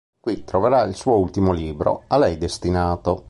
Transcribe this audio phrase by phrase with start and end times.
[0.19, 3.19] Qui troverà il suo ultimo libro, a lei destinato.